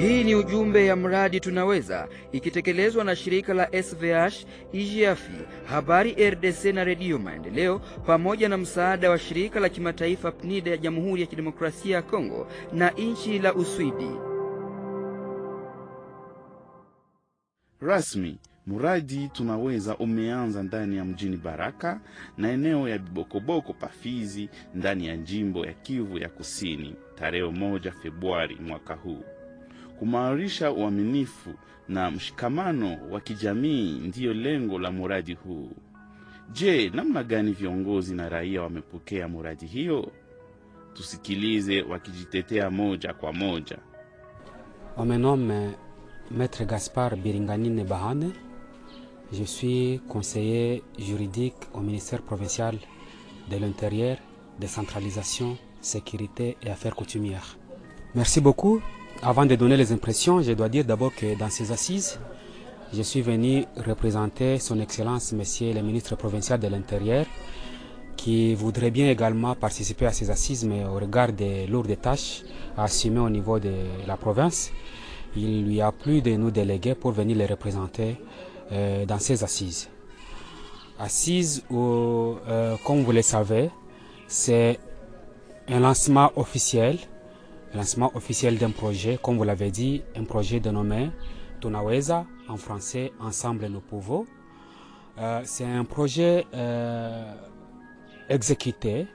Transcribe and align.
Hii 0.00 0.24
ni 0.24 0.34
ujumbe 0.34 0.86
ya 0.86 0.96
mradi 0.96 1.40
Tunaweza 1.40 2.08
ikitekelezwa 2.32 3.04
na 3.04 3.16
shirika 3.16 3.54
la 3.54 3.82
SVH, 3.82 4.46
Ijiafi, 4.72 5.32
Habari 5.66 6.30
RDC 6.30 6.64
na 6.64 6.84
Redio 6.84 7.18
Maendeleo 7.18 7.78
pamoja 7.78 8.48
na 8.48 8.56
msaada 8.56 9.10
wa 9.10 9.18
shirika 9.18 9.60
la 9.60 9.68
kimataifa 9.68 10.32
PNIDA 10.32 10.70
ya 10.70 10.76
Jamhuri 10.76 11.20
ya 11.22 11.26
Kidemokrasia 11.26 11.96
ya 11.96 12.02
Kongo 12.02 12.46
na 12.72 12.90
nchi 12.90 13.38
la 13.38 13.54
Uswidi. 13.54 14.10
Rasmi, 17.80 18.38
mradi 18.66 19.28
Tunaweza 19.32 19.96
umeanza 19.96 20.62
ndani 20.62 20.96
ya 20.96 21.04
mjini 21.04 21.36
Baraka 21.36 22.00
na 22.38 22.50
eneo 22.52 22.88
ya 22.88 22.98
Bibokoboko 22.98 23.72
Pafizi 23.72 24.48
ndani 24.74 25.06
ya 25.06 25.16
jimbo 25.16 25.66
ya 25.66 25.72
Kivu 25.72 26.18
ya 26.18 26.28
Kusini 26.28 26.94
tarehe 27.14 27.50
moja 27.50 27.92
Februari 27.92 28.56
mwaka 28.60 28.94
huu. 28.94 29.24
Kumarisha 30.04 30.72
uaminifu 30.72 31.50
na. 31.88 32.12
Je, 36.52 36.90
viongozi 37.52 38.14
Maître 46.30 46.64
Gaspard 46.66 47.16
Biringanine 47.16 47.84
Bahane. 47.84 48.32
Je 49.32 49.44
suis 49.44 50.00
conseiller 50.08 50.82
juridique 50.98 51.54
au 51.72 51.80
ministère 51.80 52.20
provincial 52.22 52.76
de 53.50 53.56
l'Intérieur, 53.56 54.18
décentralisation, 54.60 55.56
sécurité 55.80 56.56
et 56.62 56.68
affaires 56.70 56.94
coutumières. 56.94 57.56
Merci 58.14 58.40
beaucoup. 58.42 58.80
Avant 59.26 59.46
de 59.46 59.54
donner 59.54 59.78
les 59.78 59.90
impressions, 59.90 60.42
je 60.42 60.52
dois 60.52 60.68
dire 60.68 60.84
d'abord 60.84 61.14
que 61.14 61.34
dans 61.38 61.48
ces 61.48 61.72
assises, 61.72 62.18
je 62.92 63.00
suis 63.00 63.22
venu 63.22 63.64
représenter 63.86 64.58
Son 64.58 64.78
Excellence 64.78 65.32
Monsieur 65.32 65.72
le 65.72 65.80
ministre 65.80 66.14
provincial 66.14 66.60
de 66.60 66.68
l'Intérieur, 66.68 67.24
qui 68.18 68.54
voudrait 68.54 68.90
bien 68.90 69.08
également 69.08 69.54
participer 69.54 70.04
à 70.04 70.12
ces 70.12 70.30
assises, 70.30 70.66
mais 70.66 70.84
au 70.84 70.96
regard 70.96 71.32
des 71.32 71.66
lourdes 71.66 71.98
tâches 72.02 72.42
à 72.76 72.84
assumer 72.84 73.20
au 73.20 73.30
niveau 73.30 73.58
de 73.58 73.72
la 74.06 74.18
province, 74.18 74.70
il 75.34 75.64
lui 75.64 75.80
a 75.80 75.90
plu 75.90 76.20
de 76.20 76.32
nous 76.32 76.50
déléguer 76.50 76.94
pour 76.94 77.12
venir 77.12 77.38
les 77.38 77.46
représenter 77.46 78.18
euh, 78.72 79.06
dans 79.06 79.18
ces 79.18 79.42
assises. 79.42 79.88
Assises 80.98 81.64
où, 81.70 82.36
euh, 82.46 82.76
comme 82.84 83.02
vous 83.04 83.12
le 83.12 83.22
savez, 83.22 83.70
c'est 84.28 84.78
un 85.66 85.80
lancement 85.80 86.30
officiel, 86.36 86.98
lancement 87.74 88.10
officiel 88.14 88.58
d'un 88.58 88.70
projet, 88.70 89.18
comme 89.22 89.36
vous 89.36 89.44
l'avez 89.44 89.70
dit, 89.70 90.02
un 90.16 90.24
projet 90.24 90.60
dénommé 90.60 91.10
Tunaweza, 91.60 92.24
en 92.48 92.56
français 92.56 93.12
Ensemble 93.20 93.66
nous 93.66 93.80
pouvons. 93.80 94.24
Euh, 95.18 95.40
c'est 95.44 95.64
un 95.64 95.84
projet 95.84 96.46
exécuté, 98.28 99.06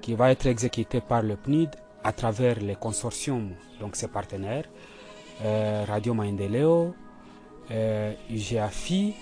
qui 0.00 0.14
va 0.14 0.30
être 0.30 0.46
exécuté 0.46 1.00
par 1.00 1.22
le 1.22 1.36
PNID 1.36 1.70
à 2.04 2.12
travers 2.12 2.58
les 2.60 2.74
consortiums, 2.74 3.50
donc 3.80 3.96
ses 3.96 4.08
partenaires, 4.08 4.64
euh, 5.44 5.84
Radio 5.86 6.12
Maendeleo, 6.12 6.94
euh, 7.70 8.12
UGAFI 8.28 9.14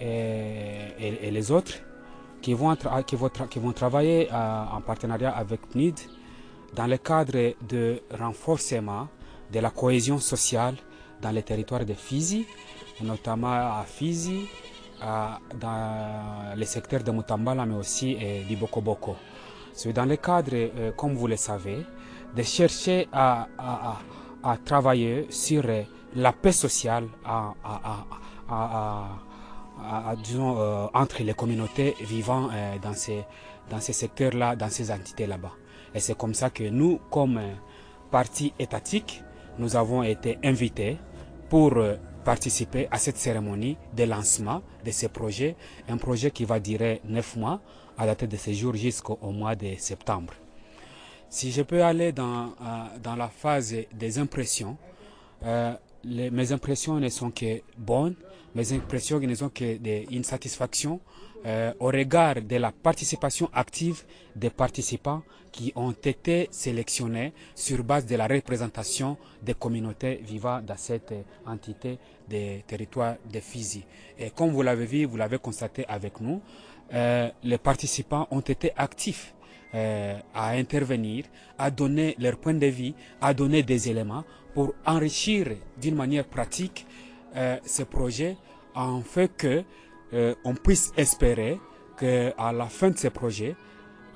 et, 0.00 1.30
les 1.30 1.50
autres 1.50 1.74
qui 2.42 2.52
vont, 2.52 2.76
qui 3.06 3.16
vont, 3.16 3.30
qui 3.50 3.58
vont 3.58 3.72
travailler 3.72 4.28
euh, 4.30 4.64
en 4.76 4.80
partenariat 4.82 5.30
avec 5.30 5.62
PNID 5.70 5.98
dans 6.74 6.86
le 6.86 6.96
cadre 6.98 7.54
de 7.68 8.02
renforcement 8.18 9.08
de 9.52 9.60
la 9.60 9.70
cohésion 9.70 10.18
sociale 10.18 10.76
dans 11.20 11.30
les 11.30 11.42
territoires 11.42 11.84
de 11.84 11.94
Fizi, 11.94 12.46
notamment 13.02 13.52
à 13.52 13.84
Fizi, 13.86 14.46
dans 15.00 16.54
les 16.56 16.66
secteurs 16.66 17.02
de 17.02 17.10
Mutambala, 17.10 17.66
mais 17.66 17.74
aussi 17.74 18.12
et 18.12 18.44
du 18.44 18.56
Bokoboko. 18.56 19.16
C'est 19.72 19.92
dans 19.92 20.04
le 20.04 20.16
cadre, 20.16 20.92
comme 20.96 21.14
vous 21.14 21.26
le 21.26 21.36
savez, 21.36 21.84
de 22.34 22.42
chercher 22.42 23.08
à, 23.12 23.48
travailler 24.64 25.26
sur 25.30 25.64
la 26.14 26.32
paix 26.32 26.52
sociale 26.52 27.08
euh, 27.26 27.50
entre 30.94 31.22
les 31.22 31.34
communautés 31.34 31.94
vivant 32.00 32.48
dans 32.82 32.94
ces, 32.94 33.24
dans 33.70 33.80
ces 33.80 33.92
secteurs-là, 33.92 34.54
dans 34.56 34.68
ces 34.70 34.90
entités 34.90 35.26
là-bas. 35.26 35.52
Et 35.94 36.00
c'est 36.00 36.16
comme 36.16 36.34
ça 36.34 36.50
que 36.50 36.64
nous, 36.64 36.98
comme 37.10 37.38
euh, 37.38 37.52
parti 38.10 38.52
étatique, 38.58 39.22
nous 39.58 39.76
avons 39.76 40.02
été 40.02 40.38
invités 40.42 40.96
pour 41.48 41.78
participer 42.24 42.88
à 42.90 42.98
cette 42.98 43.18
cérémonie 43.18 43.76
de 43.96 44.04
lancement 44.04 44.62
de 44.84 44.90
ce 44.90 45.06
projet, 45.06 45.54
un 45.88 45.98
projet 45.98 46.30
qui 46.30 46.44
va 46.44 46.58
durer 46.58 47.00
neuf 47.04 47.36
mois 47.36 47.60
à 47.96 48.06
dater 48.06 48.26
de 48.26 48.36
ce 48.36 48.52
jour 48.52 48.74
jusqu'au 48.74 49.18
mois 49.30 49.54
de 49.54 49.74
septembre. 49.78 50.32
Si 51.28 51.52
je 51.52 51.62
peux 51.62 51.82
aller 51.82 52.12
dans, 52.12 52.46
euh, 52.46 52.98
dans 53.02 53.16
la 53.16 53.28
phase 53.28 53.74
des 53.92 54.18
impressions, 54.18 54.76
euh, 55.44 55.74
mes 56.04 56.52
impressions 56.52 56.98
ne 56.98 57.08
sont 57.08 57.30
que 57.30 57.60
bonnes, 57.76 58.14
mes 58.54 58.72
impressions 58.72 59.18
ne 59.20 59.34
sont 59.34 59.48
que 59.48 59.78
une 60.12 60.24
satisfaction 60.24 61.00
euh, 61.46 61.72
au 61.80 61.86
regard 61.86 62.36
de 62.40 62.56
la 62.56 62.72
participation 62.72 63.50
active 63.52 64.02
des 64.34 64.50
participants 64.50 65.22
qui 65.52 65.72
ont 65.76 65.92
été 65.92 66.48
sélectionnés 66.50 67.32
sur 67.54 67.84
base 67.84 68.06
de 68.06 68.16
la 68.16 68.26
représentation 68.26 69.16
des 69.42 69.54
communautés 69.54 70.20
vivant 70.24 70.60
dans 70.62 70.76
cette 70.76 71.12
entité 71.46 71.98
des 72.28 72.64
territoires 72.66 73.16
de 73.30 73.40
Fizi. 73.40 73.84
Et 74.18 74.30
comme 74.30 74.50
vous 74.50 74.62
l'avez 74.62 74.86
vu, 74.86 75.04
vous 75.04 75.16
l'avez 75.16 75.38
constaté 75.38 75.84
avec 75.86 76.20
nous, 76.20 76.40
euh, 76.94 77.28
les 77.42 77.58
participants 77.58 78.26
ont 78.30 78.40
été 78.40 78.72
actifs 78.76 79.34
euh, 79.74 80.16
à 80.34 80.50
intervenir, 80.50 81.24
à 81.58 81.70
donner 81.70 82.14
leur 82.18 82.36
point 82.38 82.54
de 82.54 82.66
vue, 82.66 82.92
à 83.20 83.34
donner 83.34 83.62
des 83.62 83.90
éléments 83.90 84.24
pour 84.54 84.72
enrichir 84.86 85.48
d'une 85.80 85.96
manière 85.96 86.24
pratique 86.24 86.86
euh, 87.36 87.56
ce 87.64 87.82
projet 87.82 88.36
en 88.74 89.00
fait 89.02 89.30
que 89.36 89.64
on 90.44 90.54
puisse 90.54 90.92
espérer 90.96 91.58
qu'à 91.98 92.52
la 92.52 92.66
fin 92.66 92.90
de 92.90 92.96
ce 92.96 93.08
projet, 93.08 93.56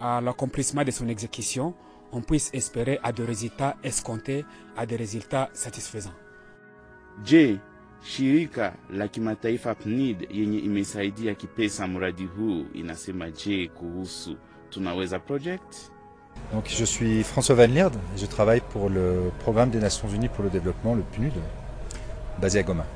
à 0.01 0.21
l'accomplissement 0.21 0.85
de 0.85 0.93
son 0.93 1.09
exécution, 1.09 1.75
on 2.13 2.21
puisse 2.21 2.51
espérer 2.53 2.99
à 3.03 3.13
des 3.13 3.25
résultats 3.25 3.77
escomptés, 3.83 4.45
à 4.77 4.87
des 4.87 4.97
résultats 4.97 5.51
satisfaisants. 5.53 6.15
Je, 7.25 7.57
shirika 8.03 8.75
la 8.91 9.09
kimataifa 9.09 9.75
PNID 9.75 10.29
yenye 10.31 10.59
imesaidia 10.59 11.35
kipesa 11.35 11.87
mradi 11.87 12.25
huu 12.25 12.67
inasema 12.75 13.31
je 13.31 13.69
kuhusu 13.69 14.37
Tunaweza 14.71 15.19
Project? 15.19 15.91
Donc, 16.53 16.69
je 16.69 16.85
suis 16.85 17.25
François 17.25 17.57
Van 17.57 17.67
Lierde 17.67 17.97
et 18.15 18.19
je 18.19 18.27
travaille 18.27 18.61
pour 18.61 18.89
le 18.89 19.33
Programme 19.41 19.71
des 19.71 19.81
Nations 19.81 20.09
Unies 20.09 20.29
pour 20.29 20.45
le 20.45 20.51
développement, 20.51 20.95
le 20.95 21.03
PNUD, 21.03 21.33
basé 22.41 22.61
à 22.61 22.63
Goma. 22.63 22.87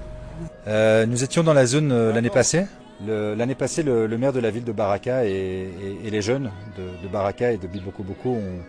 Euh, 0.67 1.07
nous 1.07 1.25
étions 1.25 1.43
dans 1.43 1.55
la 1.55 1.67
zone 1.67 1.93
euh, 1.93 2.13
l'année 2.13 2.31
passée. 2.31 2.67
L'année 3.05 3.57
passée, 3.57 3.83
le, 3.83 4.07
maire 4.17 4.33
de 4.33 4.39
la 4.39 4.51
ville 4.51 4.63
de 4.63 4.71
Baraka 4.71 5.25
et, 5.25 5.69
les 6.05 6.23
jeunes 6.23 6.53
de, 6.79 7.09
Baraka 7.09 7.51
et 7.51 7.57
de 7.57 7.67
Bilboko 7.67 8.05
Boko 8.05 8.29
ont, 8.31 8.61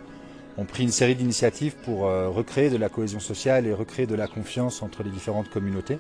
ont 0.58 0.66
pris 0.66 0.82
une 0.82 0.92
série 0.92 1.14
d'initiatives 1.14 1.76
pour 1.86 2.08
euh, 2.08 2.30
recréer 2.30 2.72
de 2.72 2.78
la 2.78 2.90
cohésion 2.90 3.20
sociale 3.20 3.68
et 3.68 3.74
recréer 3.74 4.08
de 4.08 4.16
la 4.16 4.26
confiance 4.28 4.82
entre 4.82 5.04
les 5.04 5.12
différentes 5.12 5.50
communautés 5.50 6.00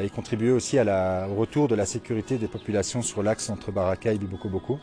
et 0.00 0.08
contribuer 0.08 0.52
aussi 0.52 0.78
au 0.78 1.34
retour 1.34 1.68
de 1.68 1.74
la 1.74 1.84
sécurité 1.84 2.38
des 2.38 2.46
populations 2.46 3.02
sur 3.02 3.22
l'axe 3.22 3.50
entre 3.50 3.72
Baraka 3.72 4.12
et 4.12 4.16
Bilboko 4.16 4.48
Boko. 4.48 4.78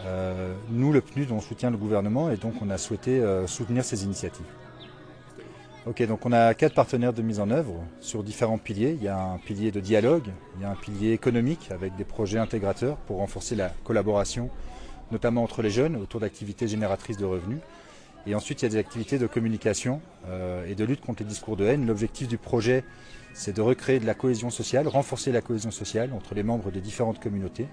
Euh, 0.00 0.54
nous, 0.70 0.92
le 0.92 1.00
PNUD, 1.02 1.30
on 1.30 1.40
soutient 1.40 1.70
le 1.70 1.76
gouvernement 1.76 2.30
et 2.30 2.36
donc 2.36 2.54
on 2.60 2.68
a 2.70 2.78
souhaité 2.78 3.22
soutenir 3.46 3.84
ces 3.84 4.02
initiatives. 4.02 4.46
Ok, 5.86 6.02
donc 6.06 6.24
on 6.24 6.32
a 6.32 6.54
quatre 6.54 6.72
partenaires 6.72 7.12
de 7.12 7.20
mise 7.20 7.40
en 7.40 7.50
œuvre 7.50 7.74
sur 8.00 8.22
différents 8.22 8.56
piliers. 8.56 8.96
Il 8.98 9.04
y 9.04 9.08
a 9.08 9.18
un 9.18 9.36
pilier 9.36 9.70
de 9.70 9.80
dialogue, 9.80 10.28
il 10.56 10.62
y 10.62 10.64
a 10.64 10.70
un 10.70 10.76
pilier 10.76 11.12
économique 11.12 11.68
avec 11.70 11.94
des 11.96 12.04
projets 12.04 12.38
intégrateurs 12.38 12.96
pour 12.96 13.18
renforcer 13.18 13.54
la 13.54 13.68
collaboration, 13.84 14.48
notamment 15.12 15.42
entre 15.42 15.60
les 15.60 15.68
jeunes, 15.68 15.96
autour 15.96 16.20
d'activités 16.20 16.68
génératrices 16.68 17.18
de 17.18 17.26
revenus. 17.26 17.58
Et 18.26 18.34
ensuite, 18.34 18.62
il 18.62 18.64
y 18.64 18.68
a 18.68 18.70
des 18.70 18.78
activités 18.78 19.18
de 19.18 19.26
communication 19.26 20.00
euh, 20.26 20.64
et 20.66 20.74
de 20.74 20.86
lutte 20.86 21.02
contre 21.02 21.22
les 21.22 21.28
discours 21.28 21.58
de 21.58 21.66
haine. 21.66 21.86
L'objectif 21.86 22.28
du 22.28 22.38
projet, 22.38 22.82
c'est 23.34 23.54
de 23.54 23.60
recréer 23.60 24.00
de 24.00 24.06
la 24.06 24.14
cohésion 24.14 24.48
sociale, 24.48 24.88
renforcer 24.88 25.32
la 25.32 25.42
cohésion 25.42 25.70
sociale 25.70 26.14
entre 26.14 26.34
les 26.34 26.44
membres 26.44 26.70
des 26.70 26.80
différentes 26.80 27.20
communautés, 27.20 27.66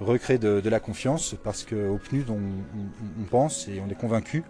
recréer 0.00 0.36
de, 0.36 0.68
la 0.68 0.80
confiance 0.80 1.34
parce 1.42 1.64
qu'au 1.64 1.98
PNUD, 2.10 2.28
on, 2.28 2.40
on, 3.22 3.24
pense 3.24 3.68
et 3.68 3.80
on 3.80 3.88
est 3.90 3.98
convaincu 3.98 4.44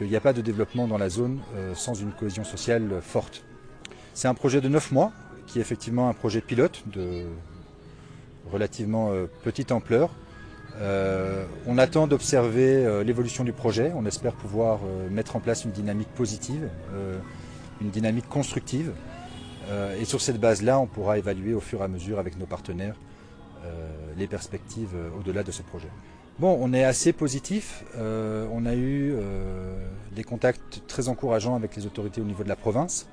qu'il 0.00 0.08
n'y 0.08 0.16
a 0.16 0.20
pas 0.20 0.32
de 0.32 0.40
développement 0.40 0.88
dans 0.88 0.96
la 0.96 1.10
zone 1.10 1.40
euh, 1.54 1.74
sans 1.74 1.92
une 1.92 2.12
cohésion 2.12 2.42
sociale 2.42 3.00
forte. 3.02 3.44
C'est 4.14 4.28
un 4.28 4.34
projet 4.34 4.62
de 4.62 4.68
9 4.68 4.92
mois 4.92 5.12
qui 5.46 5.58
est 5.58 5.60
effectivement 5.60 6.08
un 6.08 6.14
projet 6.14 6.40
pilote 6.40 6.82
de 6.86 7.24
relativement 8.50 9.10
euh, 9.10 9.26
petite 9.44 9.72
ampleur. 9.72 10.10
Euh, 10.78 11.44
on 11.66 11.76
attend 11.76 12.06
d'observer 12.06 13.04
l'évolution 13.04 13.44
du 13.44 13.52
projet, 13.52 13.92
on 13.94 14.06
espère 14.06 14.32
pouvoir 14.32 14.78
mettre 15.10 15.36
en 15.36 15.40
place 15.40 15.64
une 15.64 15.72
dynamique 15.72 16.08
positive 16.14 16.68
une 17.82 17.90
dynamique 17.90 18.28
constructive. 18.28 18.92
Et 19.98 20.04
sur 20.04 20.20
cette 20.20 20.38
base-là, 20.38 20.78
on 20.78 20.86
pourra 20.86 21.18
évaluer 21.18 21.54
au 21.54 21.60
fur 21.60 21.80
et 21.80 21.84
à 21.84 21.88
mesure 21.88 22.18
avec 22.18 22.38
nos 22.38 22.46
partenaires 22.46 22.94
les 24.16 24.26
perspectives 24.26 24.94
au-delà 25.18 25.42
de 25.42 25.50
ce 25.50 25.62
projet. 25.62 25.88
Bon, 26.40 26.56
on 26.58 26.72
est 26.72 26.84
assez 26.84 27.12
positif. 27.12 27.84
Euh, 27.98 28.46
on 28.50 28.64
a 28.64 28.74
eu 28.74 29.12
euh, 29.12 29.76
des 30.12 30.24
contacts 30.24 30.82
très 30.86 31.08
encourageants 31.08 31.54
avec 31.54 31.76
les 31.76 31.84
autorités 31.84 32.22
au 32.22 32.24
niveau 32.24 32.44
de 32.44 32.48
la 32.48 32.56
province. 32.56 33.08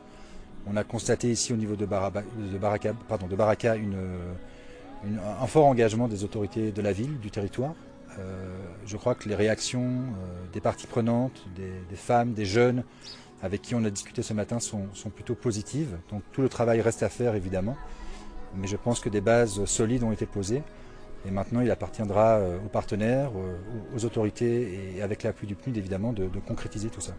On 0.65 0.77
a 0.77 0.85
constaté 0.85 1.29
ici 1.29 1.51
au 1.51 1.57
niveau 1.57 1.75
de, 1.75 1.85
Baraka, 1.85 3.75
une, 3.75 3.97
un 5.41 5.45
fort 5.47 5.65
engagement 5.65 6.07
des 6.07 6.23
autorités 6.23 6.71
de 6.71 6.81
la 6.81 6.93
ville, 6.93 7.19
du 7.19 7.29
territoire. 7.29 7.73
Euh, 8.17 8.57
je 8.85 8.95
crois 8.95 9.13
que 9.13 9.27
les 9.27 9.35
réactions 9.35 9.83
euh, 9.83 10.45
des 10.53 10.61
parties 10.61 10.87
prenantes, 10.87 11.45
des, 11.57 11.97
femmes, 11.97 12.31
des 12.31 12.45
jeunes 12.45 12.85
avec 13.43 13.61
qui 13.61 13.75
on 13.75 13.83
a 13.83 13.89
discuté 13.89 14.23
ce 14.23 14.33
matin 14.33 14.61
sont, 14.61 14.87
plutôt 15.13 15.35
positives. 15.35 15.97
Donc 16.11 16.21
tout 16.31 16.41
le 16.41 16.47
travail 16.47 16.79
reste 16.79 17.03
à 17.03 17.09
faire 17.09 17.35
évidemment, 17.35 17.75
mais 18.55 18.67
je 18.67 18.77
pense 18.77 19.01
que 19.01 19.09
des 19.09 19.21
bases 19.21 19.65
solides 19.65 20.03
ont 20.03 20.13
été 20.13 20.25
posées. 20.25 20.63
Et 21.25 21.31
maintenant, 21.31 21.61
il 21.61 21.71
appartiendra 21.71 22.35
euh, 22.37 22.57
aux 22.65 22.69
partenaires, 22.69 23.31
aux, 23.95 24.05
autorités 24.05 24.95
et 24.97 25.01
avec 25.01 25.23
l'appui 25.23 25.47
du 25.47 25.55
PNUD 25.55 25.77
évidemment 25.77 26.13
de, 26.13 26.29
concrétiser 26.47 26.89
tout 26.89 27.01
ça. 27.01 27.13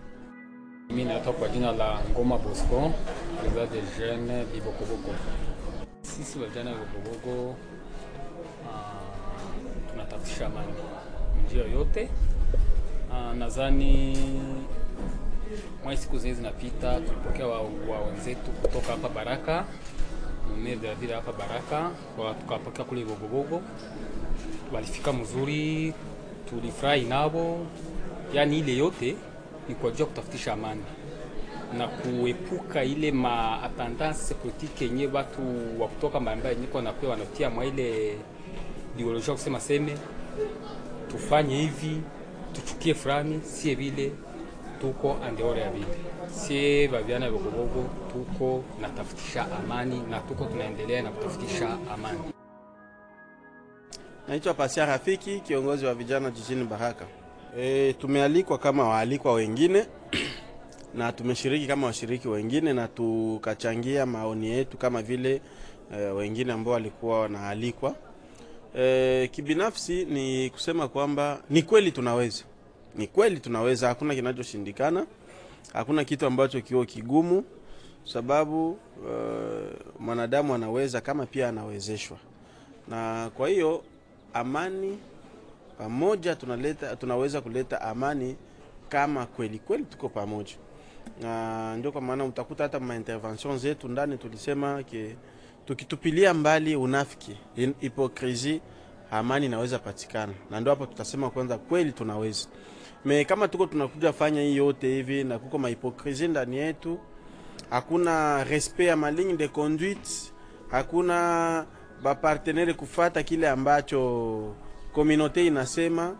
Mede 20.65 20.95
vile 20.95 21.15
hapa 21.15 21.33
Baraka, 21.33 21.91
tukapokea 22.41 22.85
kule 22.85 23.05
Gogogogo, 23.05 23.63
walifika 24.73 25.13
mzuri, 25.13 25.95
tulifurahi 26.51 27.05
nabo. 27.05 27.67
Yani 28.33 28.59
ile 28.59 28.77
yote 28.77 29.17
ni 29.69 29.75
kwa 29.75 29.89
ajili 29.89 30.03
ya 30.03 30.07
kutafutisha 30.09 30.53
amani 30.53 30.83
na 31.79 31.89
kuepuka 31.89 32.85
ile 32.85 33.13
maatendance 33.13 34.35
politike 34.35 34.85
yenye 34.85 35.07
watu 35.07 35.41
wa 35.83 35.89
kutoka 35.89 36.21
mbalimbali 36.21 36.55
yenye 36.55 36.67
kwa 36.67 36.83
nakuwa 36.83 37.11
wanatia 37.11 37.51
mwa 37.51 37.65
ile 37.67 38.17
ideolojia 38.97 39.35
kusema 39.35 39.61
seme 39.61 39.99
tufanye 41.11 41.57
hivi 41.61 42.01
tuchukie 42.53 42.95
fulani, 42.95 43.41
sie 43.45 43.75
vile 43.75 44.13
tuko 44.81 45.17
andeore 45.25 45.61
ya 45.61 45.71
vita. 45.71 45.87
sie 46.31 46.89
baviana 46.89 47.31
Bogobogo 47.31 47.85
tuko 48.13 48.65
natafutisha 48.81 49.47
amani 49.59 50.03
na 50.11 50.21
tuko 50.21 50.45
tunaendelea 50.45 51.03
na 51.03 51.11
kutafutisha 51.11 51.79
amani. 51.95 52.19
Naitwa 54.29 54.55
Pasia 54.55 54.87
Rafiki, 54.87 55.41
kiongozi 55.41 55.87
wa 55.87 55.95
vijana 55.95 56.31
jijini 56.31 56.65
Baraka. 56.65 57.07
E, 57.59 57.93
tumealikwa 57.93 58.59
kama 58.59 58.89
waalikwa 58.89 59.33
wengine 59.33 59.87
na 60.95 61.13
tumeshiriki 61.13 61.67
kama 61.67 61.87
washiriki 61.87 62.29
wengine 62.29 62.73
na 62.73 62.89
tukachangia 62.89 64.07
maoni 64.07 64.49
yetu 64.51 64.77
kama 64.77 65.03
vile 65.03 65.41
e, 65.95 65.97
wengine 66.01 66.53
ambao 66.53 66.73
walikuwa 66.75 67.21
wanaalikwa. 67.21 67.95
E, 68.79 69.29
kibinafsi 69.33 70.05
ni 70.05 70.51
kusema 70.51 70.89
kwamba 70.89 71.43
ni 71.51 71.63
kweli 71.63 71.93
tunaweza, 71.93 72.45
ni 72.97 73.07
kweli 73.07 73.41
tunaweza, 73.41 73.89
hakuna 73.89 74.15
kinachoshindikana, 74.15 75.07
hakuna 75.73 76.05
kitu 76.05 76.27
ambacho 76.27 76.61
kio 76.61 76.85
kigumu, 76.85 77.45
sababu 78.05 78.71
uh, 78.71 78.79
mwanadamu 80.01 80.55
anaweza 80.55 81.01
kama 81.01 81.27
pia 81.27 81.49
anawezeshwa, 81.49 82.17
na 82.89 83.31
kwa 83.37 83.49
hiyo 83.49 83.83
amani 84.35 84.99
pamoja 85.79 86.35
tunaleta, 86.37 86.97
tunaweza 86.97 87.41
kuleta 87.41 87.81
amani 87.81 88.37
kama 88.89 89.27
kweli 89.27 89.59
kweli 89.59 89.85
tuko 89.85 90.09
pamoja, 90.09 90.55
na 91.23 91.77
ndio 91.77 91.93
kwa 91.93 92.01
maana 92.01 92.25
utakuta 92.25 92.63
hata 92.63 92.81
ma 92.81 92.97
intervention 92.97 93.59
zetu 93.59 93.89
ndani 93.89 94.19
tulisema 94.19 94.83
ke 94.83 95.17
tukitupilia 95.67 96.35
mbali 96.35 96.77
unafiki, 96.77 97.37
hipokrisi, 97.81 98.61
amani 99.11 99.47
inaweza 99.47 99.79
patikana, 99.79 100.33
na 100.51 100.61
ndio 100.61 100.73
hapo 100.73 100.87
tutasema 100.87 101.31
kwanza 101.31 101.59
kweli 101.59 101.93
tunaweza 101.93 102.49
me 103.05 103.25
kama 103.25 103.49
tuko 103.49 103.67
tunakuja 103.67 104.13
fanya 104.13 104.41
hii 104.43 104.57
yote 104.57 104.89
hivi 104.95 105.25
na 105.25 105.39
kuko 105.39 105.59
mahipokrisi 105.59 106.29
ndani 106.29 106.57
yetu, 106.57 106.99
hakuna 107.71 108.45
respect 108.45 108.89
ya 108.89 108.97
maligne 108.97 109.37
de 109.37 109.49
conduite, 109.49 110.11
hakuna 110.71 111.67
bapartenere 112.03 112.75
kufata 112.75 113.23
kile 113.23 113.49
ambacho 113.49 114.55
komunote 114.93 115.47
inasema 115.47 116.17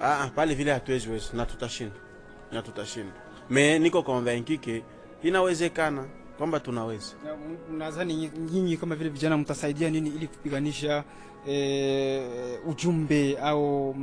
ah, 0.00 0.28
pale 0.34 0.54
vile 0.54 0.72
hatuwezi 0.72 1.08
weza 1.10 1.26
na 1.32 1.46
tutashinda 1.46 1.94
na 2.52 2.62
tutashinda. 2.62 3.12
Me 3.50 3.78
niko 3.78 4.02
convaincu 4.02 4.58
ke 4.58 4.82
inawezekana 5.22 6.04
kwamba 6.38 6.60
tunaweza. 6.60 7.14
Nadhani 7.78 8.30
nyinyi 8.52 8.76
kama 8.76 8.94
vile 8.96 9.10
vijana 9.10 9.36
mtasaidia 9.36 9.90
nini 9.90 10.08
ili 10.10 10.26
kupiganisha 10.26 11.04
e, 11.48 12.22
ujumbe 12.66 13.38
au 13.38 13.94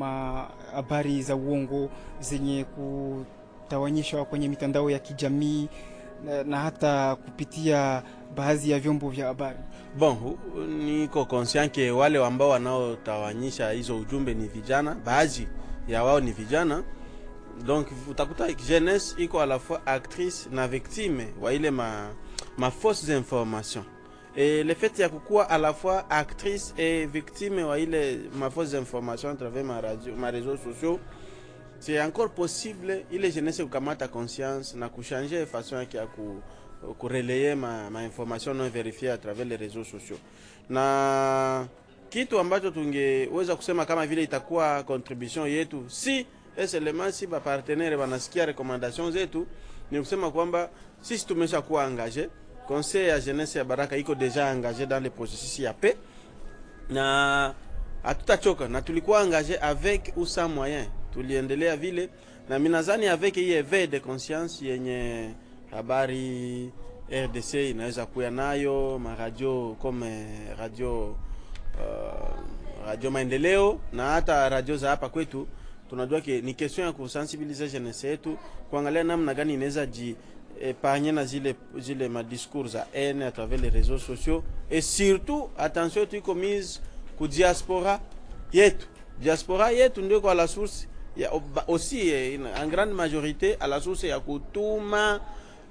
habari 0.74 1.22
za 1.22 1.36
uongo 1.36 1.90
zenye 2.20 2.64
kutawanyishwa 2.64 4.26
kwenye 4.26 4.48
mitandao 4.48 4.90
ya 4.90 5.00
kijamii 5.00 5.70
na, 6.26 6.44
na 6.44 6.58
hata 6.60 7.16
kupitia 7.16 8.04
baadhi 8.36 8.72
ya 8.72 8.80
vyombo 8.80 9.10
vya 9.10 9.28
habari? 9.28 9.60
Bon, 9.98 10.18
niko 10.68 11.26
conscient 11.26 11.72
ke 11.72 11.92
wale 11.92 12.26
ambao 12.26 12.50
wanaotawanyisha 12.50 13.70
hizo 13.72 13.98
ujumbe 13.98 14.34
ni 14.34 14.48
vijana, 14.48 14.96
baadhi 15.06 15.48
ya 15.88 16.04
wao 16.04 16.20
ni 16.20 16.32
vijana 16.32 16.84
donc 17.66 17.88
utakuta 18.10 18.54
jeunesse 18.54 19.16
iko 19.18 19.40
à 19.40 19.46
la 19.46 19.60
fois 19.60 19.82
actrice 19.86 20.50
na 20.52 20.68
victime 20.68 21.28
wa 21.42 21.54
ile 21.54 21.72
ma, 21.72 22.10
ma 22.58 22.72
fausses 22.72 23.10
informations 23.10 23.86
et 24.36 24.64
le 24.64 24.74
fait 24.74 25.00
ya 25.00 25.10
kukuwa 25.10 25.50
à 25.50 25.58
la 25.58 25.74
fois 25.74 26.06
actrice 26.10 26.74
et 26.78 27.06
victime 27.06 27.64
wa 27.64 27.80
ile 27.80 28.30
ma 28.36 28.50
fausses 28.50 28.74
informations 28.76 29.30
à 29.30 29.36
travers 29.36 29.64
ma 29.64 29.82
radio 29.82 30.16
ma 30.16 30.32
réseaux 30.32 30.58
sociaux 30.58 31.00
c'est 31.80 32.02
encore 32.02 32.30
possible 32.30 33.04
ile 33.12 33.32
jeunesse 33.32 33.62
kukamata 33.64 34.08
conscience 34.08 34.76
na 34.76 34.90
kuchanger 34.90 35.46
façon 35.46 35.76
yake 35.78 35.98
ya 35.98 36.06
ku 36.08 36.42
kureleye 36.98 37.56
ma, 37.56 37.90
ma 37.90 38.00
information 38.00 38.54
non 38.56 38.70
verifiée 38.70 39.10
à 39.10 39.18
travers 39.18 39.46
les 39.46 39.56
réseaux 39.56 39.84
sociaux 39.84 40.18
na 40.70 41.68
kitu 42.10 42.40
ambacho 42.40 42.72
tungeweza 42.72 43.56
kusema 43.56 43.86
kama 43.86 44.06
vile 44.08 44.24
itakuwa 44.24 44.84
contribution 44.84 45.48
yetu 45.48 45.84
si 45.90 46.26
eselema 46.58 47.12
si 47.12 47.28
bapartenere 47.28 47.98
banasikia 47.98 48.46
recommandation 48.46 49.12
zetu, 49.12 49.48
ni 49.92 50.00
kusema 50.00 50.32
kwamba 50.32 50.70
sisi 51.02 51.26
tumesha 51.28 51.62
kuwa 51.62 51.88
engage. 51.88 52.30
Conseil 52.68 53.08
ya 53.08 53.20
jeunesse 53.20 53.60
ya 53.60 53.66
Baraka 53.66 53.98
iko 53.98 54.16
deja 54.16 54.52
engage 54.54 54.86
dans 54.86 55.04
le 55.04 55.10
processus 55.10 55.60
ya 55.60 55.74
paix. 55.74 55.96
Na 56.90 57.54
hatutachoka, 58.04 58.68
na 58.68 58.82
tulikuwa 58.82 59.24
engage 59.24 59.58
avec 59.62 60.14
ou 60.18 60.26
sans 60.26 60.50
moyen, 60.50 60.86
tuliendelea 61.14 61.76
vile, 61.78 62.10
na 62.50 62.60
minazani 62.60 63.08
avec 63.08 63.36
hii 63.36 63.54
éveil 63.54 63.88
de 63.88 64.00
conscience 64.00 64.66
yenye 64.66 65.30
habari 65.72 66.72
RDC 67.12 67.54
inaweza 67.54 68.06
kuya 68.06 68.32
nayo 68.32 69.00
maradio 69.00 69.76
kome 69.82 70.26
radio 70.60 71.08
uh, 71.10 72.86
radio 72.88 73.12
Maendeleo 73.12 73.80
na 73.94 74.10
hata 74.12 74.50
radio 74.50 74.78
za 74.78 74.90
hapa 74.90 75.10
kwetu. 75.10 75.48
Tunajua 75.90 76.22
ke 76.22 76.42
ni 76.42 76.54
question 76.54 76.88
ya 76.88 76.94
kusensibiliser 76.94 77.70
jeunesse 77.70 78.08
yetu 78.08 78.38
kuangalia 78.70 79.04
namna 79.04 79.34
gani 79.34 79.54
inaweza 79.54 79.86
ji 79.86 80.16
epanye 80.62 81.12
na 81.12 81.26
zile 81.26 81.56
zile 81.80 82.10
madiscours 82.10 82.72
za 82.72 82.88
haine 82.94 83.24
à 83.24 83.32
travers 83.32 83.60
les 83.60 83.70
réseaux 83.70 83.98
sociaux. 83.98 84.44
Et 84.72 84.82
surtout 84.82 85.50
attention 85.58 86.02
yetu 86.02 86.18
iko 86.18 86.34
mise 86.36 86.82
ku 87.18 87.28
diaspora 87.28 88.00
yetu. 88.54 88.88
Diaspora 89.20 89.72
yetu 89.72 90.02
ndio 90.02 90.22
kwa 90.22 90.34
la 90.34 90.48
source 90.48 90.88
aussi 91.68 92.12
en 92.62 92.68
grande 92.68 92.94
majorité 92.94 93.56
à 93.60 93.68
la 93.68 93.80
source 93.80 94.04
ya 94.04 94.20
kutuma 94.20 95.22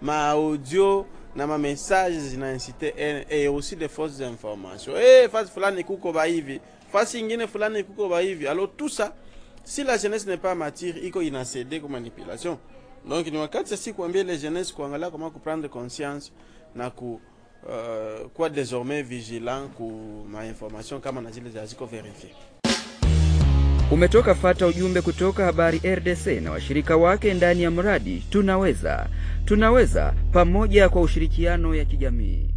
ma 0.00 0.30
audio 0.34 1.06
na 1.34 1.46
ma 1.46 1.58
message 1.58 2.14
zinaincite 2.18 2.94
haine 2.96 3.24
et 3.30 3.48
aussi 3.48 3.76
des 3.76 3.88
fausses 3.88 4.20
informations. 4.20 4.92
Eh 4.96 5.28
fasi 5.28 5.50
fulani 5.50 5.84
kuko 5.84 6.12
ba 6.12 6.24
hivi 6.26 6.60
fasi 6.92 7.18
ingine 7.20 7.46
fulani 7.46 7.82
kuko 7.84 8.08
ba 8.08 8.20
hivi. 8.22 8.46
Alors 8.46 8.68
tout 8.76 8.88
ça 8.88 9.14
si 9.64 9.84
la 9.84 9.96
jeunesse 9.96 10.26
n'est 10.26 10.36
pas 10.40 10.54
mature 10.54 10.96
iko 11.04 11.22
inacede 11.22 11.80
kwa 11.80 11.88
manipulation 11.88 12.58
donc 13.09 13.26
ni 13.26 13.38
wakati 13.38 13.68
sasi 13.71 13.92
kuambia 13.92 14.23
les 14.23 14.40
jeunesse 14.40 14.75
kuangalia 14.75 15.11
comment 15.11 15.32
kuprendre 15.32 15.68
conscience 15.68 16.32
na 16.75 16.90
ku 16.90 17.21
uh, 17.66 18.26
kuwa 18.30 18.49
désormais 18.49 19.02
vigilant 19.02 19.68
ku 19.76 19.92
ma 20.30 20.47
information 20.47 21.00
kama 21.00 21.21
na 21.21 21.30
zile 21.30 21.66
ziko 21.66 21.87
verifie 21.87 22.35
Umetoka 23.90 24.35
fata 24.35 24.66
ujumbe 24.66 25.00
kutoka 25.00 25.44
Habari 25.44 25.78
RDC 25.94 26.26
na 26.26 26.50
washirika 26.50 26.97
wake 26.97 27.35
ndani 27.35 27.62
ya 27.62 27.71
mradi 27.71 28.25
Tunaweza. 28.30 29.09
tunaweza 29.44 30.14
pamoja 30.32 30.88
kwa 30.88 31.02
ushirikiano 31.02 31.75
ya 31.75 31.85
kijamii. 31.85 32.51